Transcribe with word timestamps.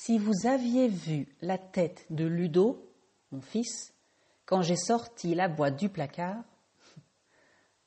Si 0.00 0.16
vous 0.16 0.46
aviez 0.46 0.86
vu 0.86 1.26
la 1.40 1.58
tête 1.58 2.06
de 2.10 2.24
Ludo, 2.24 2.88
mon 3.32 3.40
fils, 3.40 3.92
quand 4.46 4.62
j'ai 4.62 4.76
sorti 4.76 5.34
la 5.34 5.48
boîte 5.48 5.76
du 5.76 5.88
placard. 5.88 6.36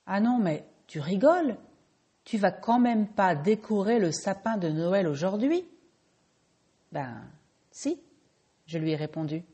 Ah 0.06 0.20
non, 0.20 0.38
mais 0.38 0.68
tu 0.88 1.00
rigoles 1.00 1.56
Tu 2.26 2.38
vas 2.38 2.52
quand 2.52 2.80
même 2.80 3.08
pas 3.08 3.34
décorer 3.34 3.98
le 3.98 4.12
sapin 4.12 4.58
de 4.58 4.68
Noël 4.68 5.08
aujourd'hui? 5.08 5.66
Ben, 6.92 7.24
si, 7.72 7.98
je 8.66 8.78
lui 8.78 8.92
ai 8.92 8.98
répondu. 8.98 9.46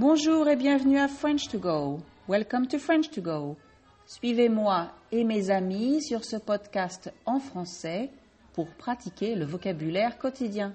Bonjour 0.00 0.48
et 0.48 0.56
bienvenue 0.56 0.98
à 0.98 1.08
French 1.08 1.48
to 1.48 1.58
Go. 1.58 2.00
Welcome 2.26 2.66
to 2.68 2.78
French 2.78 3.10
to 3.10 3.20
Go. 3.20 3.58
Suivez-moi 4.06 4.90
et 5.12 5.24
mes 5.24 5.50
amis 5.50 6.02
sur 6.02 6.24
ce 6.24 6.36
podcast 6.36 7.12
en 7.26 7.38
français 7.38 8.08
pour 8.54 8.66
pratiquer 8.70 9.34
le 9.34 9.44
vocabulaire 9.44 10.16
quotidien. 10.16 10.72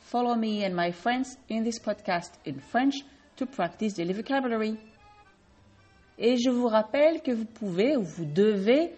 Follow 0.00 0.34
me 0.34 0.66
and 0.66 0.74
my 0.74 0.90
friends 0.90 1.38
in 1.52 1.62
this 1.62 1.78
podcast 1.78 2.34
in 2.44 2.54
French 2.58 3.04
to 3.36 3.46
practice 3.46 3.94
daily 3.94 4.12
vocabulary. 4.12 4.76
Et 6.18 6.36
je 6.36 6.50
vous 6.50 6.66
rappelle 6.66 7.22
que 7.22 7.30
vous 7.30 7.44
pouvez 7.44 7.96
ou 7.96 8.02
vous 8.02 8.24
devez 8.24 8.90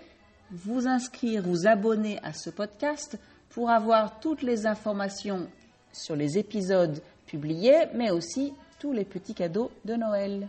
vous 0.53 0.89
inscrire, 0.89 1.43
vous 1.43 1.67
abonner 1.67 2.19
à 2.23 2.33
ce 2.33 2.49
podcast 2.49 3.19
pour 3.51 3.69
avoir 3.69 4.21
toutes 4.21 4.41
les 4.41 4.65
informations 4.65 5.49
sur 5.93 6.17
les 6.17 6.39
épisodes 6.39 7.03
publiés, 7.27 7.89
mais 7.93 8.11
aussi 8.11 8.55
tous 8.85 8.93
les 8.93 9.07
petits 9.07 9.33
cadeaux 9.33 9.71
de 9.87 9.95
Noël. 9.95 10.47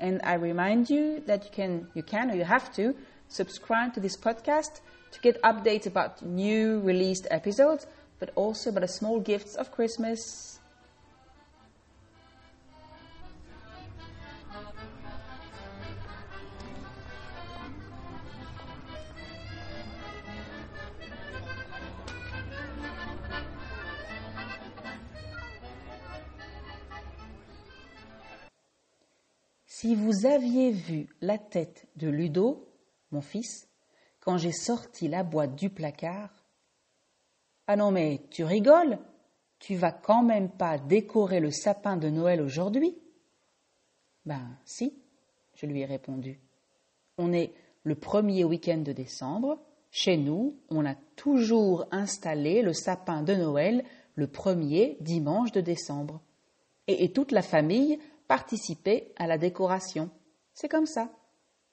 And 0.00 0.18
I 0.24 0.36
remind 0.36 0.88
you 0.88 1.20
that 1.26 1.44
you 1.44 1.50
can, 1.52 1.86
you 1.94 2.02
can 2.02 2.30
or 2.30 2.34
you 2.34 2.44
have 2.44 2.72
to 2.76 2.94
subscribe 3.28 3.92
to 3.92 4.00
this 4.00 4.16
podcast 4.16 4.80
to 5.12 5.20
get 5.20 5.42
updates 5.42 5.86
about 5.86 6.22
new 6.22 6.80
released 6.80 7.26
episodes, 7.30 7.86
but 8.18 8.30
also 8.34 8.70
about 8.70 8.80
the 8.80 8.88
small 8.88 9.20
gifts 9.20 9.56
of 9.56 9.70
Christmas. 9.72 10.53
Si 29.76 29.96
vous 29.96 30.24
aviez 30.24 30.70
vu 30.70 31.08
la 31.20 31.36
tête 31.36 31.88
de 31.96 32.06
Ludo, 32.06 32.68
mon 33.10 33.20
fils, 33.20 33.68
quand 34.20 34.38
j'ai 34.38 34.52
sorti 34.52 35.08
la 35.08 35.24
boîte 35.24 35.56
du 35.56 35.68
placard. 35.68 36.30
Ah 37.66 37.74
non, 37.74 37.90
mais 37.90 38.20
tu 38.30 38.44
rigoles 38.44 39.00
Tu 39.58 39.74
vas 39.74 39.90
quand 39.90 40.22
même 40.22 40.48
pas 40.48 40.78
décorer 40.78 41.40
le 41.40 41.50
sapin 41.50 41.96
de 41.96 42.08
Noël 42.08 42.40
aujourd'hui 42.40 42.96
Ben, 44.24 44.56
si, 44.64 44.94
je 45.54 45.66
lui 45.66 45.80
ai 45.80 45.86
répondu. 45.86 46.38
On 47.18 47.32
est 47.32 47.52
le 47.82 47.96
premier 47.96 48.44
week-end 48.44 48.78
de 48.78 48.92
décembre. 48.92 49.58
Chez 49.90 50.16
nous, 50.16 50.56
on 50.70 50.86
a 50.86 50.94
toujours 51.16 51.84
installé 51.90 52.62
le 52.62 52.74
sapin 52.74 53.24
de 53.24 53.34
Noël 53.34 53.82
le 54.14 54.28
premier 54.28 54.98
dimanche 55.00 55.50
de 55.50 55.60
décembre. 55.60 56.20
et 56.86 57.12
toute 57.12 57.32
la 57.32 57.42
famille 57.42 57.98
participer 58.26 59.12
à 59.16 59.26
la 59.26 59.38
décoration. 59.38 60.10
C'est 60.54 60.68
comme 60.68 60.86
ça. 60.86 61.10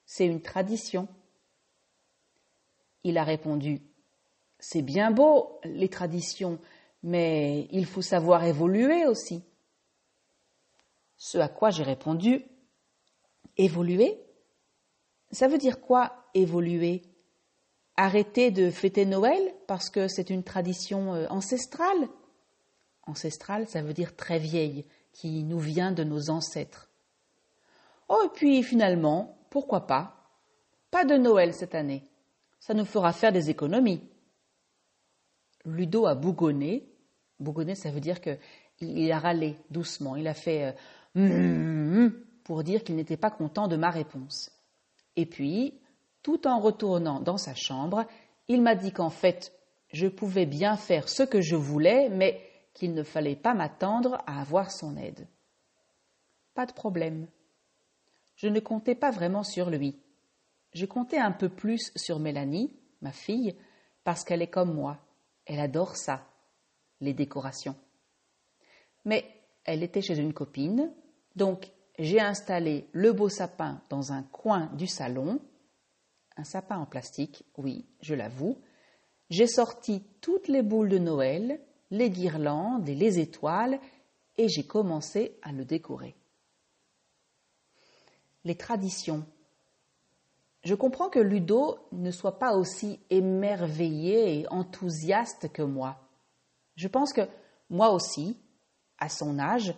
C'est 0.04 0.26
une 0.26 0.42
tradition. 0.42 1.08
Il 3.04 3.18
a 3.18 3.24
répondu 3.24 3.80
C'est 4.58 4.82
bien 4.82 5.10
beau, 5.10 5.58
les 5.64 5.88
traditions, 5.88 6.58
mais 7.02 7.66
il 7.72 7.86
faut 7.86 8.02
savoir 8.02 8.44
évoluer 8.44 9.06
aussi. 9.06 9.42
Ce 11.16 11.38
à 11.38 11.48
quoi 11.48 11.70
j'ai 11.70 11.82
répondu 11.82 12.44
Évoluer 13.56 14.20
Ça 15.30 15.48
veut 15.48 15.58
dire 15.58 15.80
quoi 15.80 16.26
évoluer? 16.34 17.02
Arrêter 17.96 18.50
de 18.50 18.70
fêter 18.70 19.04
Noël 19.04 19.54
parce 19.66 19.90
que 19.90 20.08
c'est 20.08 20.30
une 20.30 20.44
tradition 20.44 21.14
euh, 21.14 21.26
ancestrale? 21.28 22.08
Ancestrale, 23.06 23.68
ça 23.68 23.82
veut 23.82 23.92
dire 23.92 24.16
très 24.16 24.38
vieille, 24.38 24.86
qui 25.12 25.44
nous 25.44 25.58
vient 25.58 25.92
de 25.92 26.04
nos 26.04 26.30
ancêtres. 26.30 26.90
Oh, 28.08 28.22
et 28.24 28.30
puis 28.30 28.62
finalement, 28.62 29.36
pourquoi 29.50 29.86
pas? 29.86 30.16
Pas 30.90 31.04
de 31.04 31.16
Noël 31.16 31.54
cette 31.54 31.74
année. 31.74 32.04
Ça 32.60 32.74
nous 32.74 32.84
fera 32.84 33.12
faire 33.12 33.32
des 33.32 33.50
économies. 33.50 34.02
Ludo 35.64 36.06
a 36.06 36.14
bougonné. 36.14 36.88
Bougonné, 37.40 37.74
ça 37.74 37.90
veut 37.90 38.00
dire 38.00 38.20
qu'il 38.20 39.12
a 39.12 39.18
râlé 39.18 39.56
doucement. 39.70 40.16
Il 40.16 40.28
a 40.28 40.34
fait 40.34 40.74
euh, 41.16 42.10
pour 42.44 42.62
dire 42.62 42.84
qu'il 42.84 42.96
n'était 42.96 43.16
pas 43.16 43.30
content 43.30 43.68
de 43.68 43.76
ma 43.76 43.90
réponse. 43.90 44.50
Et 45.16 45.26
puis, 45.26 45.80
tout 46.22 46.46
en 46.46 46.60
retournant 46.60 47.20
dans 47.20 47.38
sa 47.38 47.54
chambre, 47.54 48.04
il 48.48 48.62
m'a 48.62 48.74
dit 48.74 48.92
qu'en 48.92 49.10
fait, 49.10 49.52
je 49.92 50.06
pouvais 50.06 50.46
bien 50.46 50.76
faire 50.76 51.08
ce 51.08 51.22
que 51.22 51.40
je 51.40 51.56
voulais, 51.56 52.08
mais 52.08 52.40
qu'il 52.74 52.94
ne 52.94 53.02
fallait 53.02 53.36
pas 53.36 53.54
m'attendre 53.54 54.22
à 54.26 54.40
avoir 54.40 54.70
son 54.70 54.96
aide. 54.96 55.26
Pas 56.54 56.66
de 56.66 56.72
problème. 56.72 57.26
Je 58.36 58.48
ne 58.48 58.60
comptais 58.60 58.94
pas 58.94 59.10
vraiment 59.10 59.44
sur 59.44 59.70
lui. 59.70 60.00
Je 60.72 60.86
comptais 60.86 61.18
un 61.18 61.32
peu 61.32 61.48
plus 61.48 61.92
sur 61.96 62.18
Mélanie, 62.18 62.74
ma 63.00 63.12
fille, 63.12 63.54
parce 64.04 64.24
qu'elle 64.24 64.42
est 64.42 64.48
comme 64.48 64.74
moi. 64.74 64.98
Elle 65.46 65.60
adore 65.60 65.96
ça, 65.96 66.26
les 67.00 67.12
décorations. 67.12 67.76
Mais 69.04 69.24
elle 69.64 69.82
était 69.82 70.02
chez 70.02 70.18
une 70.18 70.32
copine, 70.32 70.92
donc 71.36 71.70
j'ai 71.98 72.20
installé 72.20 72.88
le 72.92 73.12
beau 73.12 73.28
sapin 73.28 73.82
dans 73.90 74.12
un 74.12 74.22
coin 74.22 74.66
du 74.74 74.86
salon, 74.86 75.40
un 76.36 76.44
sapin 76.44 76.78
en 76.78 76.86
plastique, 76.86 77.44
oui, 77.58 77.86
je 78.00 78.14
l'avoue. 78.14 78.58
J'ai 79.30 79.46
sorti 79.46 80.02
toutes 80.20 80.48
les 80.48 80.62
boules 80.62 80.88
de 80.88 80.98
Noël 80.98 81.60
les 81.92 82.10
guirlandes 82.10 82.88
et 82.88 82.94
les 82.94 83.20
étoiles, 83.20 83.78
et 84.38 84.48
j'ai 84.48 84.64
commencé 84.64 85.36
à 85.42 85.52
le 85.52 85.64
décorer. 85.64 86.16
Les 88.44 88.56
traditions. 88.56 89.24
Je 90.64 90.74
comprends 90.74 91.10
que 91.10 91.18
Ludo 91.18 91.78
ne 91.92 92.10
soit 92.10 92.38
pas 92.38 92.56
aussi 92.56 92.98
émerveillé 93.10 94.40
et 94.40 94.48
enthousiaste 94.48 95.52
que 95.52 95.62
moi. 95.62 96.00
Je 96.76 96.88
pense 96.88 97.12
que 97.12 97.28
moi 97.68 97.90
aussi, 97.90 98.38
à 98.98 99.10
son 99.10 99.38
âge, 99.38 99.74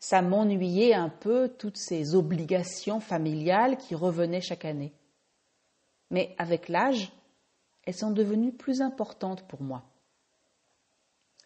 ça 0.00 0.22
m'ennuyait 0.22 0.92
un 0.92 1.08
peu 1.08 1.48
toutes 1.48 1.78
ces 1.78 2.16
obligations 2.16 2.98
familiales 2.98 3.76
qui 3.76 3.94
revenaient 3.94 4.40
chaque 4.40 4.64
année. 4.64 4.92
Mais 6.10 6.34
avec 6.36 6.68
l'âge, 6.68 7.12
elles 7.84 7.94
sont 7.94 8.10
devenues 8.10 8.52
plus 8.52 8.82
importantes 8.82 9.46
pour 9.46 9.62
moi. 9.62 9.84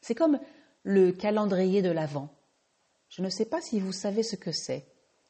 C'est 0.01 0.15
comme 0.15 0.39
le 0.83 1.13
calendrier 1.13 1.83
de 1.83 1.91
l'Avent. 1.91 2.29
Je 3.09 3.23
ne 3.23 3.31
sais 3.31 3.47
pas 3.47 3.61
si 3.61 3.81
vous 3.81 3.93
savez 3.93 4.23
ce 4.23 4.37
que 4.37 4.53
c'est. 4.53 4.87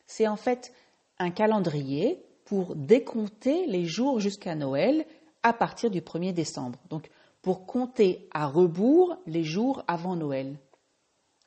C'est 0.07 0.29
en 0.29 0.37
fait 0.37 0.73
un 1.19 1.31
calendrier 1.31 2.25
pour 2.45 2.75
décompter 2.77 3.67
les 3.67 3.85
jours 3.85 4.21
jusqu'à 4.21 4.55
Noël 4.55 5.05
à 5.43 5.53
partir 5.53 5.91
du 5.91 6.01
1er 6.01 6.33
décembre. 6.33 6.79
Donc 6.89 7.11
pour 7.43 7.67
compter 7.67 8.29
à 8.33 8.47
rebours 8.47 9.17
les 9.27 9.45
jours 9.45 9.85
avant 9.87 10.17
Noël. 10.17 10.59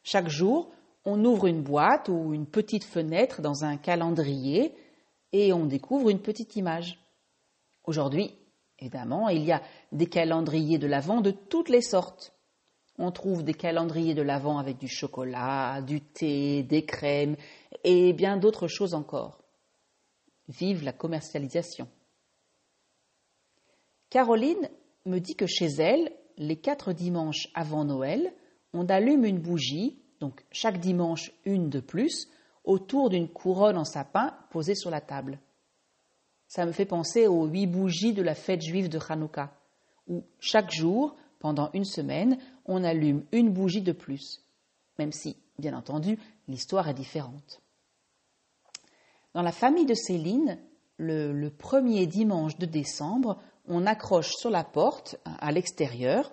Chaque 0.04 0.30
jour, 0.30 0.72
on 1.06 1.24
ouvre 1.26 1.48
une 1.48 1.62
boîte 1.62 2.10
ou 2.10 2.34
une 2.34 2.46
petite 2.46 2.84
fenêtre 2.84 3.42
dans 3.42 3.66
un 3.66 3.78
calendrier 3.78 4.74
et 5.34 5.54
on 5.54 5.66
découvre 5.66 6.10
une 6.10 6.22
petite 6.22 6.56
image. 6.56 7.00
Aujourd'hui, 7.84 8.36
évidemment, 8.80 9.30
il 9.30 9.44
y 9.44 9.52
a 9.52 9.62
des 9.92 10.08
calendriers 10.08 10.78
de 10.78 10.88
l'Avent 10.88 11.22
de 11.22 11.32
toutes 11.32 11.70
les 11.70 11.82
sortes. 11.82 12.34
On 12.98 13.12
trouve 13.12 13.44
des 13.44 13.54
calendriers 13.54 14.14
de 14.14 14.22
l'Avent 14.22 14.58
avec 14.58 14.78
du 14.78 14.88
chocolat, 14.88 15.82
du 15.82 16.02
thé, 16.02 16.64
des 16.64 16.86
crèmes 16.86 17.36
et 17.84 18.14
bien 18.14 18.38
d'autres 18.38 18.68
choses 18.68 18.94
encore. 18.94 19.42
Vive 20.48 20.84
la 20.84 20.94
commercialisation. 20.94 21.88
Caroline 24.10 24.70
me 25.06 25.20
dit 25.20 25.36
que 25.36 25.48
chez 25.48 25.68
elle, 25.80 26.12
les 26.38 26.58
quatre 26.58 26.94
dimanches 26.94 27.48
avant 27.54 27.86
Noël, 27.86 28.34
on 28.74 28.88
allume 28.88 29.26
une 29.26 29.40
bougie, 29.40 29.98
donc 30.20 30.44
chaque 30.52 30.80
dimanche 30.80 31.32
une 31.46 31.70
de 31.70 31.80
plus, 31.80 32.28
autour 32.64 33.10
d'une 33.10 33.30
couronne 33.30 33.78
en 33.78 33.86
sapin 33.86 34.36
posée 34.52 34.76
sur 34.76 34.92
la 34.92 35.02
table. 35.02 35.40
Ça 36.48 36.66
me 36.66 36.72
fait 36.72 36.86
penser 36.86 37.28
aux 37.28 37.46
huit 37.46 37.68
bougies 37.68 38.14
de 38.14 38.22
la 38.22 38.36
fête 38.36 38.62
juive 38.62 38.90
de 38.90 39.00
Hanouka, 39.08 39.54
où 40.08 40.24
chaque 40.40 40.72
jour, 40.72 41.16
pendant 41.40 41.70
une 41.74 41.86
semaine, 41.86 42.38
on 42.66 42.84
allume 42.84 43.26
une 43.32 43.52
bougie 43.52 43.82
de 43.82 43.92
plus, 43.92 44.44
même 45.00 45.12
si, 45.12 45.38
bien 45.58 45.76
entendu, 45.76 46.18
l'histoire 46.48 46.90
est 46.90 46.94
différente. 46.94 47.62
Dans 49.34 49.42
la 49.42 49.52
famille 49.52 49.86
de 49.86 49.94
Céline, 49.94 50.58
le, 50.98 51.50
premier 51.50 52.06
dimanche 52.06 52.58
de 52.58 52.66
décembre, 52.66 53.38
on 53.68 53.86
accroche 53.86 54.34
sur 54.36 54.50
la 54.50 54.64
porte, 54.64 55.18
à 55.26 55.52
l'extérieur, 55.52 56.32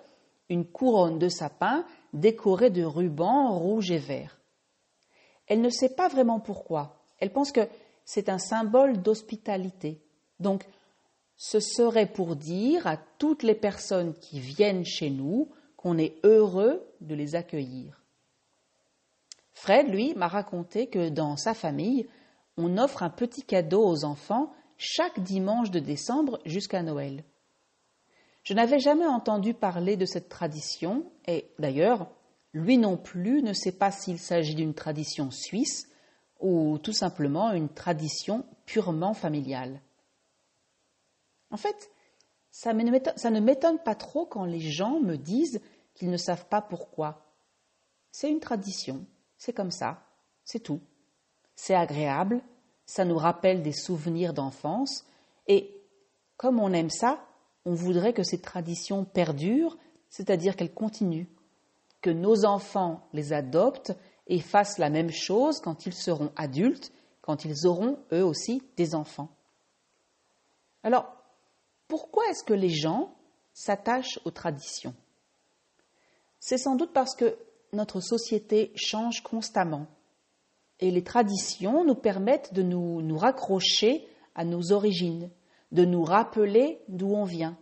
une 0.49 0.65
couronne 0.65 1.19
de 1.19 1.29
sapin 1.29 1.85
décorée 2.13 2.69
de 2.69 2.83
rubans 2.83 3.57
rouges 3.57 3.91
et 3.91 3.97
verts. 3.97 4.39
Elle 5.47 5.61
ne 5.61 5.69
sait 5.69 5.95
pas 5.95 6.07
vraiment 6.07 6.39
pourquoi. 6.39 7.01
Elle 7.19 7.31
pense 7.31 7.51
que 7.51 7.67
c'est 8.03 8.29
un 8.29 8.37
symbole 8.37 9.01
d'hospitalité. 9.01 10.01
Donc, 10.39 10.65
ce 11.37 11.59
serait 11.59 12.11
pour 12.11 12.35
dire 12.35 12.85
à 12.85 12.97
toutes 13.17 13.43
les 13.43 13.55
personnes 13.55 14.13
qui 14.15 14.39
viennent 14.39 14.85
chez 14.85 15.09
nous 15.09 15.49
qu'on 15.79 15.97
est 15.97 16.17
heureux 16.25 16.85
de 16.99 17.15
les 17.15 17.35
accueillir. 17.35 18.03
Fred, 19.53 19.87
lui, 19.87 20.13
m'a 20.13 20.27
raconté 20.27 20.87
que 20.87 21.07
dans 21.07 21.37
sa 21.37 21.53
famille, 21.53 22.05
on 22.57 22.77
offre 22.77 23.01
un 23.01 23.09
petit 23.09 23.43
cadeau 23.43 23.87
aux 23.87 24.03
enfants 24.03 24.51
chaque 24.77 25.21
dimanche 25.21 25.71
de 25.71 25.79
décembre 25.79 26.41
jusqu'à 26.45 26.83
Noël. 26.83 27.23
Je 28.43 28.53
n'avais 28.53 28.79
jamais 28.79 29.05
entendu 29.05 29.53
parler 29.53 29.95
de 29.95 30.03
cette 30.03 30.27
tradition 30.27 31.09
et 31.27 31.49
d'ailleurs, 31.59 32.09
lui 32.53 32.77
non 32.77 32.97
plus 32.97 33.41
ne 33.41 33.53
sait 33.53 33.71
pas 33.71 33.91
s'il 33.91 34.19
s'agit 34.19 34.55
d'une 34.55 34.73
tradition 34.73 35.31
suisse 35.31 35.87
ou 36.41 36.77
tout 36.79 36.91
simplement 36.91 37.53
une 37.53 37.69
tradition 37.69 38.45
purement 38.65 39.13
familiale. 39.13 39.79
En 41.51 41.57
fait, 41.57 41.89
ça, 42.51 42.73
ne 42.73 43.39
m'étonne 43.39 43.79
pas 43.79 43.95
trop 43.95 44.25
quand 44.25 44.45
les 44.45 44.59
gens 44.59 44.99
me 44.99 45.15
disent 45.17 45.61
qu'ils 45.93 46.09
ne 46.09 46.17
savent 46.17 46.47
pas 46.47 46.61
pourquoi. 46.61 47.25
C'est 48.11 48.29
une 48.29 48.39
tradition, 48.39 49.05
c'est 49.37 49.53
comme 49.53 49.71
ça, 49.71 50.01
c'est 50.43 50.59
tout. 50.59 50.81
C'est 51.55 51.75
agréable, 51.75 52.41
ça 52.85 53.05
nous 53.05 53.17
rappelle 53.17 53.61
des 53.61 53.73
souvenirs 53.73 54.33
d'enfance, 54.33 55.05
et 55.47 55.75
comme 56.37 56.59
on 56.59 56.73
aime 56.73 56.89
ça, 56.89 57.25
on 57.65 57.73
voudrait 57.73 58.13
que 58.13 58.23
ces 58.23 58.41
traditions 58.41 59.03
perdurent, 59.03 59.77
c'est-à-dire 60.09 60.55
qu'elles 60.55 60.73
continuent, 60.73 61.27
que 62.01 62.09
nos 62.09 62.45
enfants 62.45 63.07
les 63.13 63.33
adoptent 63.33 63.93
et 64.27 64.39
fassent 64.39 64.77
la 64.77 64.89
même 64.89 65.11
chose 65.11 65.59
quand 65.59 65.85
ils 65.85 65.93
seront 65.93 66.31
adultes, 66.35 66.91
quand 67.21 67.45
ils 67.45 67.67
auront 67.67 67.99
eux 68.13 68.23
aussi 68.23 68.63
des 68.77 68.95
enfants. 68.95 69.29
Alors, 70.81 71.18
pourquoi 71.89 72.23
est-ce 72.29 72.45
que 72.45 72.53
les 72.53 72.69
gens 72.69 73.13
s'attachent 73.51 74.19
aux 74.23 74.31
traditions? 74.31 74.95
C'est 76.39 76.59
sans 76.59 76.75
doute 76.75 76.93
parce 76.93 77.15
que 77.15 77.37
notre 77.73 77.99
société 77.99 78.71
change 78.75 79.21
constamment 79.21 79.87
et 80.79 80.91
les 80.91 81.03
traditions 81.03 81.83
nous 81.83 81.95
permettent 81.95 82.53
de 82.53 82.61
nous, 82.61 83.17
raccrocher 83.17 84.07
à 84.35 84.45
nos 84.45 84.71
origines, 84.71 85.29
de 85.71 85.83
nous 85.83 86.03
rappeler 86.03 86.79
d'où 86.87 87.13
on 87.13 87.25
vient. 87.25 87.57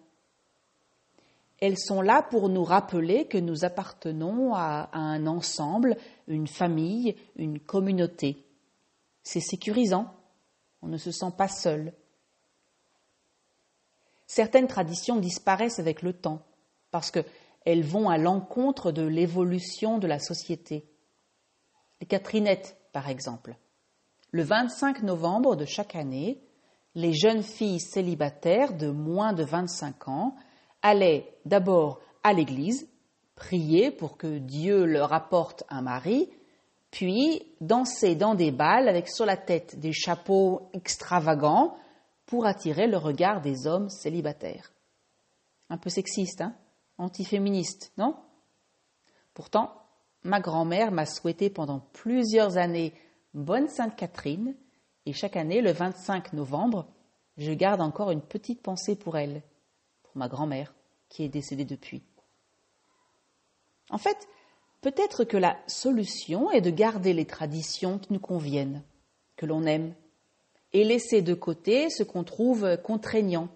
Elles 1.59 1.79
sont 1.79 2.01
là 2.01 2.21
pour 2.21 2.49
nous 2.49 2.63
rappeler 2.63 3.25
que 3.25 3.39
nous 3.39 3.65
appartenons 3.65 4.53
à, 4.53 4.89
un 4.93 5.25
ensemble, 5.25 5.97
une 6.27 6.47
famille, 6.47 7.15
une 7.35 7.59
communauté. 7.59 8.45
C'est 9.23 9.39
sécurisant, 9.39 10.13
on 10.83 10.87
ne 10.87 10.97
se 10.97 11.11
sent 11.11 11.31
pas 11.35 11.47
seul. 11.47 11.93
Certaines 14.27 14.67
traditions 14.67 15.15
disparaissent 15.15 15.79
avec 15.79 16.01
le 16.01 16.13
temps 16.13 16.45
parce 16.91 17.11
qu'elles 17.11 17.83
vont 17.83 18.09
à 18.09 18.17
l'encontre 18.17 18.91
de 18.91 19.03
l'évolution 19.03 19.97
de 19.97 20.07
la 20.07 20.19
société. 20.19 20.85
Les 22.01 22.07
Catherinettes, 22.07 22.77
par 22.91 23.09
exemple. 23.09 23.55
Le 24.31 24.43
25 24.43 25.03
novembre 25.03 25.55
de 25.55 25.65
chaque 25.65 25.95
année, 25.95 26.43
les 26.93 27.13
jeunes 27.13 27.43
filles 27.43 27.79
célibataires 27.79 28.73
de 28.73 28.89
moins 28.89 29.33
de 29.33 29.43
25 29.43 30.07
ans 30.09 30.35
allaient 30.81 31.31
d'abord 31.45 31.99
à 32.23 32.33
l'église, 32.33 32.89
prier 33.35 33.91
pour 33.91 34.17
que 34.17 34.39
Dieu 34.39 34.85
leur 34.85 35.13
apporte 35.13 35.63
un 35.69 35.81
mari, 35.81 36.29
puis 36.91 37.43
danser 37.61 38.15
dans 38.15 38.35
des 38.35 38.51
balles 38.51 38.89
avec 38.89 39.07
sur 39.07 39.25
la 39.25 39.37
tête 39.37 39.79
des 39.79 39.93
chapeaux 39.93 40.69
extravagants 40.73 41.77
pour 42.27 42.45
attirer 42.45 42.85
le 42.85 42.97
regard 42.97 43.41
des 43.41 43.65
hommes 43.65 43.89
célibataires. 43.89 44.71
Un 45.69 45.77
peu 45.77 45.89
sexiste, 45.89 46.41
hein? 46.41 46.55
Antiféministe, 46.99 47.91
non? 47.97 48.15
Pourtant, 49.33 49.73
ma 50.23 50.39
grand-mère 50.39 50.91
m'a 50.91 51.05
souhaité 51.05 51.49
pendant 51.49 51.79
plusieurs 51.79 52.57
années 52.57 52.93
bonne 53.33 53.67
Sainte 53.67 53.95
Catherine, 53.95 54.55
et 55.05 55.13
chaque 55.13 55.37
année, 55.37 55.61
le 55.61 55.71
25 55.71 56.33
novembre, 56.33 56.87
je 57.37 57.51
garde 57.51 57.81
encore 57.81 58.11
une 58.11 58.21
petite 58.21 58.61
pensée 58.61 58.95
pour 58.95 59.17
elle, 59.17 59.41
pour 60.03 60.17
ma 60.17 60.27
grand-mère 60.27 60.73
qui 61.07 61.23
est 61.23 61.29
décédée 61.29 61.65
depuis. 61.65 62.03
En 63.89 63.97
fait, 63.97 64.27
peut-être 64.81 65.23
que 65.23 65.37
la 65.37 65.57
solution 65.67 66.51
est 66.51 66.61
de 66.61 66.71
garder 66.71 67.13
les 67.13 67.25
traditions 67.25 67.99
qui 67.99 68.11
nous 68.11 68.19
conviennent, 68.19 68.83
que 69.37 69.45
l'on 69.45 69.63
aime, 69.63 69.93
et 70.73 70.83
laisser 70.83 71.21
de 71.21 71.33
côté 71.33 71.89
ce 71.89 72.03
qu'on 72.03 72.23
trouve 72.23 72.77
contraignant. 72.83 73.49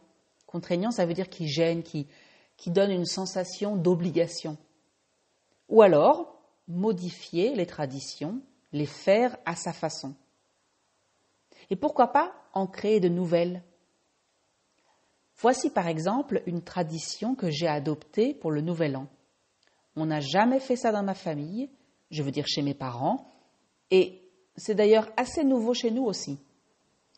Contraignant, 0.46 0.92
ça 0.92 1.06
veut 1.06 1.14
dire 1.14 1.30
qui 1.30 1.48
gêne, 1.48 1.84
qui, 1.84 2.08
donne 2.68 2.92
une 2.92 3.06
sensation 3.06 3.76
d'obligation. 3.76 4.58
Ou 5.70 5.82
alors, 5.82 6.42
modifier 6.68 7.56
les 7.56 7.66
traditions, 7.66 8.42
les 8.72 8.86
faire 8.86 9.38
à 9.46 9.56
sa 9.56 9.74
façon. 9.74 10.14
Et 11.70 11.76
pourquoi 11.76 12.08
pas 12.08 12.34
en 12.54 12.68
créer 12.68 13.00
de 13.00 13.10
nouvelles 13.10 13.64
Voici 15.38 15.72
par 15.72 15.88
exemple 15.88 16.44
une 16.46 16.62
tradition 16.62 17.34
que 17.34 17.50
j'ai 17.50 17.68
adoptée 17.68 18.34
pour 18.34 18.52
le 18.52 18.62
Nouvel 18.62 18.96
An. 18.96 19.08
On 19.96 20.06
n'a 20.06 20.20
jamais 20.20 20.60
fait 20.60 20.76
ça 20.76 20.92
dans 20.92 21.04
ma 21.04 21.16
famille, 21.16 21.70
je 22.12 22.22
veux 22.22 22.32
dire 22.32 22.46
chez 22.48 22.62
mes 22.62 22.76
parents, 22.76 23.28
et 23.90 24.22
c'est 24.56 24.76
d'ailleurs 24.76 25.12
assez 25.18 25.44
nouveau 25.44 25.74
chez 25.74 25.90
nous 25.90 26.04
aussi. 26.04 26.38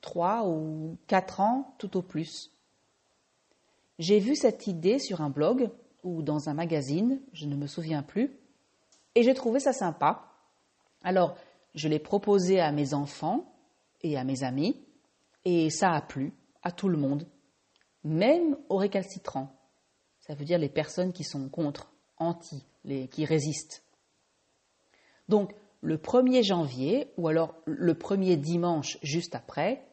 Trois 0.04 0.46
ou 0.46 0.98
quatre 1.08 1.40
ans 1.40 1.74
tout 1.80 1.96
au 1.96 2.02
plus. 2.02 2.52
J'ai 4.00 4.20
vu 4.20 4.36
cette 4.36 4.68
idée 4.68 5.00
sur 5.00 5.22
un 5.22 5.30
blog 5.30 5.72
ou 6.04 6.22
dans 6.22 6.50
un 6.50 6.54
magazine, 6.54 7.22
je 7.32 7.46
ne 7.46 7.56
me 7.56 7.68
souviens 7.68 8.04
plus, 8.04 8.38
et 9.16 9.24
j'ai 9.24 9.34
trouvé 9.34 9.62
ça 9.62 9.72
sympa. 9.72 10.30
Alors, 11.04 11.38
je 11.74 11.88
l'ai 11.88 12.00
proposé 12.00 12.60
à 12.60 12.74
mes 12.74 12.94
enfants 12.94 13.56
et 14.02 14.18
à 14.18 14.26
mes 14.26 14.44
amis, 14.44 14.78
et 15.46 15.70
ça 15.70 15.92
a 15.94 16.02
plu 16.02 16.34
à 16.64 16.72
tout 16.74 16.90
le 16.90 16.98
monde 16.98 17.26
même 18.04 18.58
aux 18.68 18.76
récalcitrants. 18.76 19.56
Ça 20.20 20.36
veut 20.36 20.44
dire 20.44 20.60
les 20.60 20.68
personnes 20.68 21.14
qui 21.14 21.24
sont 21.24 21.48
contre, 21.48 21.94
anti, 22.18 22.66
qui 23.10 23.24
résistent. 23.24 23.84
Donc, 25.30 25.54
le 25.82 25.98
1er 25.98 26.44
janvier, 26.44 27.12
ou 27.18 27.30
alors 27.30 27.56
le 27.66 27.94
premier 27.94 28.36
dimanche 28.36 28.98
juste 29.02 29.36
après, 29.36 29.86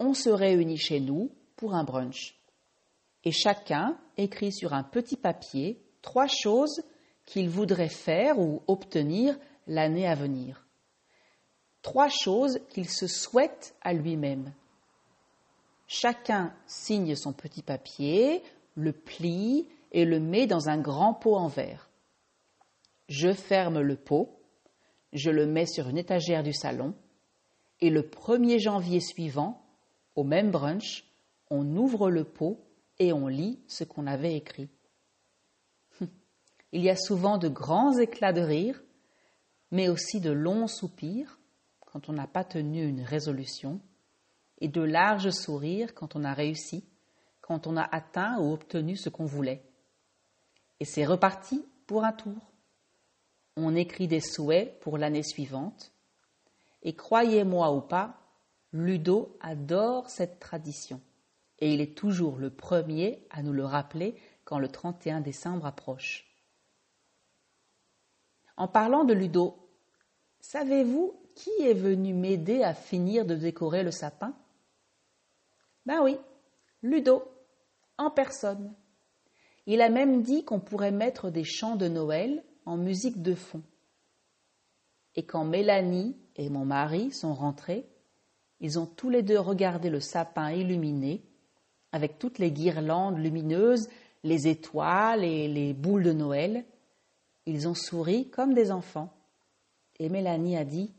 on 0.00 0.14
se 0.14 0.30
réunit 0.30 0.78
chez 0.78 0.98
nous 0.98 1.30
pour 1.54 1.74
un 1.74 1.84
brunch. 1.84 2.34
Et 3.22 3.30
chacun 3.30 3.98
écrit 4.16 4.50
sur 4.52 4.72
un 4.72 4.82
petit 4.82 5.16
papier 5.16 5.80
trois 6.02 6.26
choses 6.26 6.82
qu'il 7.26 7.50
voudrait 7.50 7.90
faire 7.90 8.38
ou 8.38 8.62
obtenir 8.66 9.38
l'année 9.66 10.08
à 10.08 10.14
venir. 10.14 10.66
Trois 11.82 12.08
choses 12.08 12.60
qu'il 12.70 12.88
se 12.88 13.06
souhaite 13.06 13.76
à 13.82 13.92
lui-même. 13.92 14.52
Chacun 15.86 16.54
signe 16.66 17.14
son 17.14 17.32
petit 17.32 17.62
papier, 17.62 18.42
le 18.74 18.92
plie 18.92 19.68
et 19.92 20.04
le 20.04 20.18
met 20.18 20.46
dans 20.46 20.68
un 20.68 20.78
grand 20.78 21.14
pot 21.14 21.36
en 21.36 21.48
verre. 21.48 21.90
Je 23.08 23.32
ferme 23.32 23.80
le 23.80 23.96
pot, 23.96 24.40
je 25.12 25.30
le 25.30 25.46
mets 25.46 25.66
sur 25.66 25.88
une 25.88 25.98
étagère 25.98 26.42
du 26.42 26.52
salon, 26.52 26.94
et 27.80 27.90
le 27.90 28.02
1er 28.02 28.60
janvier 28.60 29.00
suivant, 29.00 29.60
au 30.14 30.24
même 30.24 30.50
brunch, 30.50 31.04
on 31.50 31.76
ouvre 31.76 32.10
le 32.10 32.24
pot 32.24 32.64
et 32.98 33.12
on 33.12 33.26
lit 33.26 33.58
ce 33.66 33.84
qu'on 33.84 34.06
avait 34.06 34.36
écrit. 34.36 34.68
Il 36.72 36.82
y 36.82 36.90
a 36.90 36.96
souvent 36.96 37.38
de 37.38 37.48
grands 37.48 37.98
éclats 37.98 38.32
de 38.32 38.40
rire, 38.40 38.82
mais 39.70 39.88
aussi 39.88 40.20
de 40.20 40.30
longs 40.30 40.66
soupirs 40.66 41.38
quand 41.80 42.08
on 42.08 42.12
n'a 42.12 42.26
pas 42.26 42.44
tenu 42.44 42.86
une 42.86 43.02
résolution 43.02 43.80
et 44.60 44.68
de 44.68 44.82
larges 44.82 45.30
sourires 45.30 45.94
quand 45.94 46.16
on 46.16 46.24
a 46.24 46.34
réussi, 46.34 46.84
quand 47.40 47.66
on 47.66 47.76
a 47.76 47.82
atteint 47.82 48.38
ou 48.38 48.52
obtenu 48.52 48.96
ce 48.96 49.08
qu'on 49.08 49.24
voulait. 49.24 49.62
Et 50.78 50.84
c'est 50.84 51.06
reparti 51.06 51.64
pour 51.86 52.04
un 52.04 52.12
tour. 52.12 52.52
On 53.56 53.74
écrit 53.74 54.06
des 54.06 54.20
souhaits 54.20 54.78
pour 54.80 54.98
l'année 54.98 55.22
suivante. 55.22 55.92
Et 56.82 56.94
croyez-moi 56.94 57.72
ou 57.74 57.80
pas, 57.80 58.19
Ludo 58.72 59.36
adore 59.40 60.08
cette 60.08 60.38
tradition. 60.38 61.00
Et 61.58 61.74
il 61.74 61.80
est 61.80 61.96
toujours 61.96 62.36
le 62.36 62.50
premier 62.50 63.26
à 63.30 63.42
nous 63.42 63.52
le 63.52 63.64
rappeler 63.64 64.14
quand 64.44 64.58
le 64.58 64.68
31 64.68 65.20
décembre 65.20 65.66
approche. 65.66 66.26
En 68.56 68.68
parlant 68.68 69.04
de 69.04 69.14
Ludo, 69.14 69.56
savez-vous 70.40 71.14
qui 71.34 71.50
est 71.60 71.74
venu 71.74 72.14
m'aider 72.14 72.62
à 72.62 72.74
finir 72.74 73.24
de 73.26 73.34
décorer 73.34 73.82
le 73.82 73.90
sapin? 73.90 74.34
Ben 75.86 76.02
oui, 76.02 76.16
Ludo, 76.82 77.22
en 77.98 78.10
personne. 78.10 78.74
Il 79.66 79.80
a 79.80 79.88
même 79.88 80.22
dit 80.22 80.44
qu'on 80.44 80.60
pourrait 80.60 80.90
mettre 80.90 81.30
des 81.30 81.44
chants 81.44 81.76
de 81.76 81.88
Noël 81.88 82.44
en 82.64 82.76
musique 82.76 83.22
de 83.22 83.34
fond. 83.34 83.62
Et 85.14 85.24
quand 85.24 85.44
Mélanie 85.44 86.16
et 86.36 86.48
mon 86.48 86.64
mari 86.64 87.12
sont 87.12 87.34
rentrés, 87.34 87.86
ils 88.60 88.78
ont 88.78 88.86
tous 88.86 89.10
les 89.10 89.22
deux 89.22 89.38
regardé 89.38 89.90
le 89.90 90.00
sapin 90.00 90.50
illuminé, 90.50 91.22
avec 91.92 92.18
toutes 92.18 92.38
les 92.38 92.52
guirlandes 92.52 93.18
lumineuses, 93.18 93.88
les 94.22 94.48
étoiles 94.48 95.24
et 95.24 95.48
les 95.48 95.72
boules 95.72 96.04
de 96.04 96.12
Noël. 96.12 96.64
Ils 97.46 97.66
ont 97.66 97.74
souri 97.74 98.28
comme 98.28 98.54
des 98.54 98.70
enfants. 98.70 99.12
Et 99.98 100.08
Mélanie 100.08 100.56
a 100.56 100.64
dit 100.64 100.92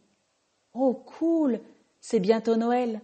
Oh, 0.74 0.94
cool, 0.94 1.60
c'est 2.00 2.20
bientôt 2.20 2.56
Noël. 2.56 3.02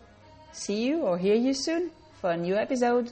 See 0.52 0.86
you 0.86 1.02
or 1.02 1.18
hear 1.18 1.34
you 1.36 1.56
soon 1.56 1.90
for 2.22 2.30
a 2.30 2.38
new 2.38 2.56
episode. 2.56 3.10